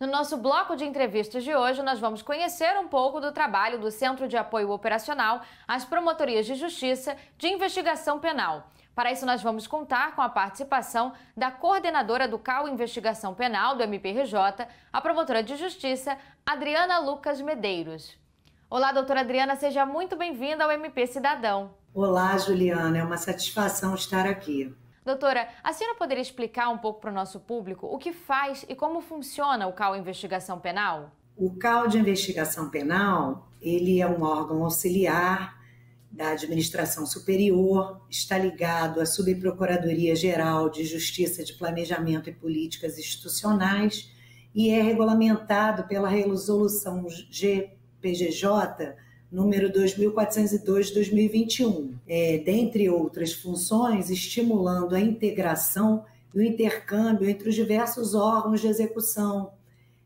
[0.00, 3.90] No nosso bloco de entrevistas de hoje, nós vamos conhecer um pouco do trabalho do
[3.90, 8.70] Centro de Apoio Operacional às Promotorias de Justiça de Investigação Penal.
[8.94, 13.82] Para isso, nós vamos contar com a participação da coordenadora do CAU Investigação Penal do
[13.82, 18.16] MPRJ, a promotora de Justiça, Adriana Lucas Medeiros.
[18.70, 21.74] Olá, doutora Adriana, seja muito bem-vinda ao MP Cidadão.
[21.92, 24.72] Olá, Juliana, é uma satisfação estar aqui.
[25.08, 28.74] Doutora, a senhora poderia explicar um pouco para o nosso público o que faz e
[28.74, 31.10] como funciona o CAL Investigação Penal?
[31.34, 35.58] O CAL de Investigação Penal, ele é um órgão auxiliar
[36.10, 44.12] da administração superior, está ligado à Subprocuradoria Geral de Justiça de Planejamento e Políticas Institucionais
[44.54, 48.94] e é regulamentado pela Resolução GPGJ
[49.30, 56.04] número 2402 de 2021, é, dentre outras funções, estimulando a integração
[56.34, 59.52] e o intercâmbio entre os diversos órgãos de execução,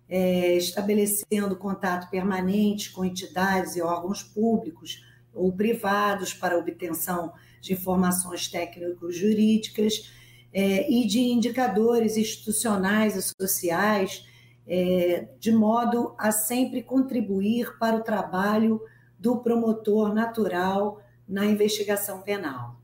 [0.08, 8.48] é, estabelecendo contato permanente com entidades e órgãos públicos ou privados para obtenção de informações
[8.48, 10.10] técnico-jurídicas
[10.52, 14.26] é, e de indicadores institucionais e sociais,
[14.66, 18.82] é, de modo a sempre contribuir para o trabalho
[19.22, 22.76] do promotor natural na investigação penal.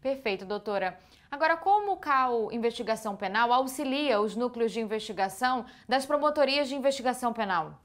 [0.00, 0.96] Perfeito, doutora.
[1.28, 7.32] Agora, como o CAL Investigação Penal auxilia os núcleos de investigação das promotorias de investigação
[7.32, 7.82] penal?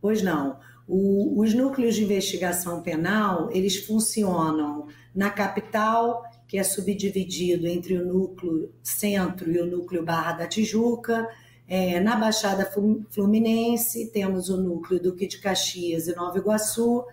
[0.00, 0.58] Pois não.
[0.86, 8.06] O, os núcleos de investigação penal, eles funcionam na capital, que é subdividido entre o
[8.06, 11.28] núcleo centro e o núcleo Barra da Tijuca,
[11.68, 12.70] é, na Baixada
[13.10, 17.04] Fluminense, temos o núcleo Duque de Caxias e Nova Iguaçu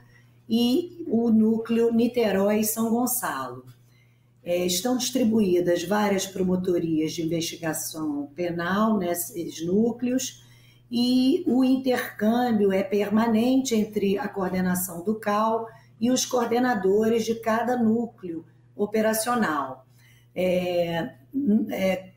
[0.47, 3.65] e o núcleo Niterói e São Gonçalo.
[4.43, 10.43] É, estão distribuídas várias promotorias de investigação penal nesses núcleos
[10.91, 15.67] e o intercâmbio é permanente entre a coordenação do CAL
[15.99, 19.87] e os coordenadores de cada núcleo operacional.
[20.35, 21.15] É,
[21.71, 22.12] é,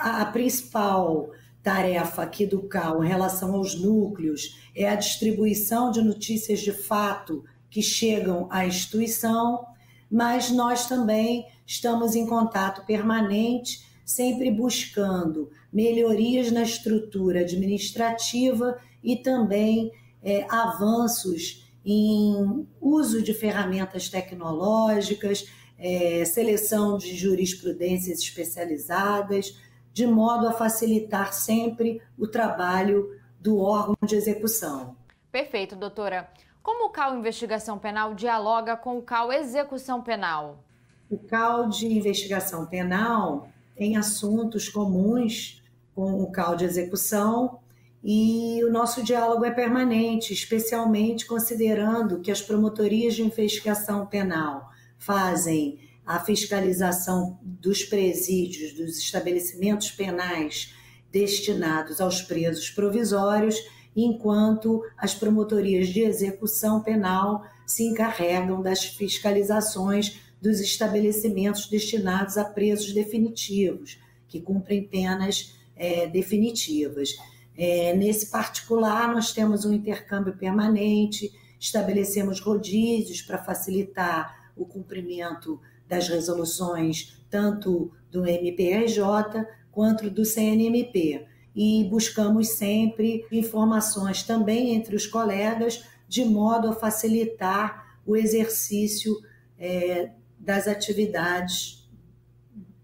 [0.00, 1.30] a, principal
[1.62, 7.44] tarefa aqui do CAL em relação aos núcleos é a distribuição de notícias de fato
[7.68, 9.66] que chegam à instituição,
[10.10, 19.90] mas nós também estamos em contato permanente, sempre buscando melhorias na estrutura administrativa e também
[20.22, 25.46] é, avanços em uso de ferramentas tecnológicas,
[25.78, 29.60] é, seleção de jurisprudências especializadas,
[29.96, 34.94] de modo a facilitar sempre o trabalho do órgão de execução.
[35.32, 36.28] Perfeito, doutora.
[36.62, 40.62] Como o CAL Investigação Penal dialoga com o CAL Execução Penal?
[41.08, 45.62] O CAL de Investigação Penal tem assuntos comuns
[45.94, 47.60] com o CAL de Execução
[48.04, 54.68] e o nosso diálogo é permanente, especialmente considerando que as promotorias de investigação penal
[54.98, 60.72] fazem a fiscalização dos presídios, dos estabelecimentos penais
[61.10, 63.56] destinados aos presos provisórios,
[63.94, 72.92] enquanto as promotorias de execução penal se encarregam das fiscalizações dos estabelecimentos destinados a presos
[72.92, 77.16] definitivos, que cumprem penas é, definitivas.
[77.56, 86.08] É, nesse particular, nós temos um intercâmbio permanente, estabelecemos rodízios para facilitar o cumprimento das
[86.08, 91.26] resoluções, tanto do MPRJ quanto do CNMP.
[91.54, 99.14] E buscamos sempre informações também entre os colegas, de modo a facilitar o exercício
[99.58, 101.86] é, das atividades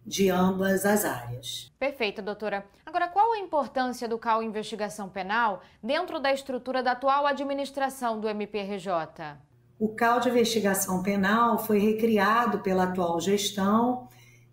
[0.04, 1.70] de ambas as áreas.
[1.78, 2.66] Perfeito, doutora.
[2.84, 8.28] Agora, qual a importância do CAU Investigação Penal dentro da estrutura da atual administração do
[8.28, 9.38] MPRJ?
[9.82, 14.06] O CAL de Investigação Penal foi recriado pela atual gestão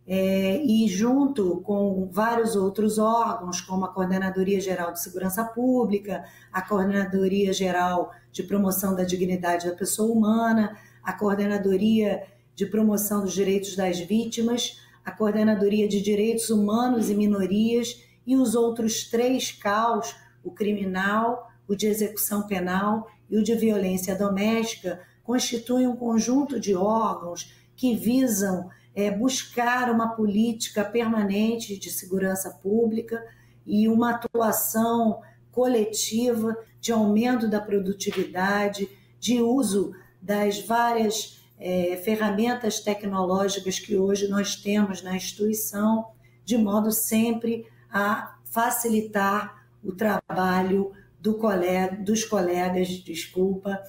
[0.07, 6.63] é, e, junto com vários outros órgãos, como a Coordenadoria Geral de Segurança Pública, a
[6.63, 12.23] Coordenadoria Geral de Promoção da Dignidade da Pessoa Humana, a Coordenadoria
[12.55, 18.55] de Promoção dos Direitos das Vítimas, a Coordenadoria de Direitos Humanos e Minorias e os
[18.55, 25.85] outros três CAUs, o criminal, o de execução penal e o de violência doméstica, constituem
[25.85, 33.23] um conjunto de órgãos que visam é, buscar uma política permanente de segurança pública
[33.63, 35.21] e uma atuação
[35.51, 38.89] coletiva de aumento da produtividade,
[39.19, 46.07] de uso das várias é, ferramentas tecnológicas que hoje nós temos na instituição,
[46.43, 53.79] de modo sempre a facilitar o trabalho do colega, dos colegas, desculpa,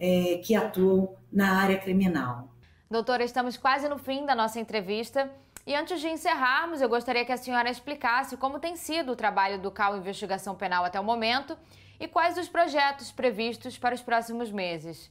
[0.00, 2.48] é, que atuam na área criminal.
[2.90, 5.30] Doutora, estamos quase no fim da nossa entrevista.
[5.66, 9.60] E antes de encerrarmos, eu gostaria que a senhora explicasse como tem sido o trabalho
[9.60, 11.56] do CAL Investigação Penal até o momento
[12.00, 15.10] e quais os projetos previstos para os próximos meses.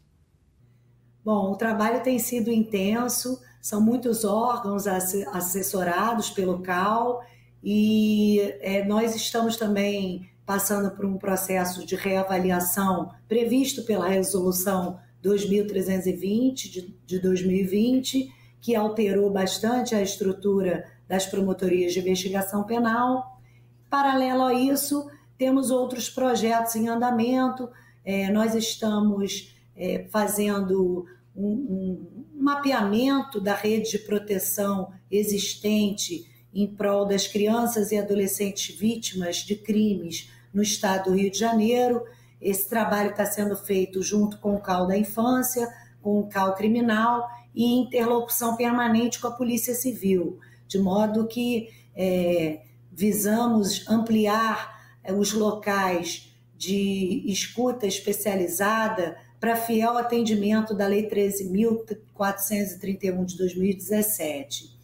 [1.24, 7.24] Bom, o trabalho tem sido intenso, são muitos órgãos assessorados pelo CAL
[7.64, 16.72] e é, nós estamos também passando por um processo de reavaliação previsto pela resolução 2320
[16.72, 23.40] de, de 2020, que alterou bastante a estrutura das promotorias de investigação penal.
[23.92, 25.08] Paralelo a isso,
[25.38, 27.70] temos outros projetos em andamento.
[28.04, 31.06] É, nós estamos é, fazendo
[31.36, 39.36] um, um mapeamento da rede de proteção existente em prol das crianças e adolescentes vítimas
[39.36, 42.04] de crimes no estado do Rio de Janeiro.
[42.42, 45.68] Esse trabalho está sendo feito junto com o CAL da Infância,
[46.02, 52.62] com o CAL Criminal e interlocução permanente com a Polícia Civil, de modo que é,
[52.92, 63.38] visamos ampliar é, os locais de escuta especializada para fiel atendimento da Lei 13.431 de
[63.38, 64.78] 2017.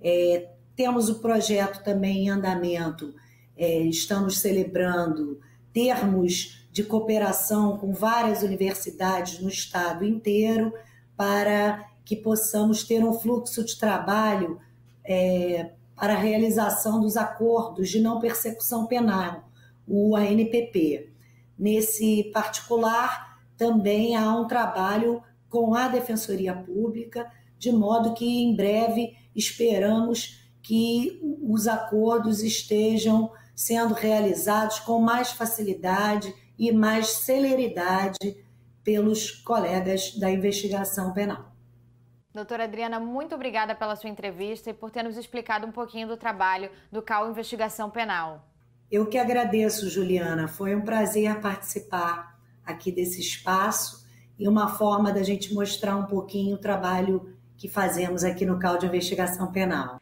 [0.00, 3.12] É, temos o projeto também em andamento,
[3.58, 5.40] é, estamos celebrando
[5.72, 10.72] termos de cooperação com várias universidades no estado inteiro
[11.16, 14.58] para que possamos ter um fluxo de trabalho
[15.04, 19.50] é, para a realização dos acordos de não persecução penal,
[19.86, 21.12] o ANPP.
[21.58, 25.20] Nesse particular, também há um trabalho
[25.50, 33.92] com a Defensoria Pública, de modo que em breve esperamos que os acordos estejam sendo
[33.92, 38.36] realizados com mais facilidade e mais celeridade
[38.84, 41.52] pelos colegas da investigação penal.
[42.32, 46.16] Doutora Adriana, muito obrigada pela sua entrevista e por ter nos explicado um pouquinho do
[46.16, 48.48] trabalho do CAL Investigação Penal.
[48.88, 50.46] Eu que agradeço, Juliana.
[50.46, 54.06] Foi um prazer participar aqui desse espaço
[54.38, 58.78] e uma forma da gente mostrar um pouquinho o trabalho que fazemos aqui no CAL
[58.78, 59.98] de Investigação Penal.